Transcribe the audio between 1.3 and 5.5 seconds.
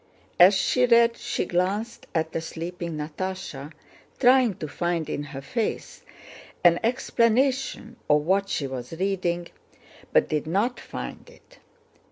glanced at the sleeping Natásha, trying to find in her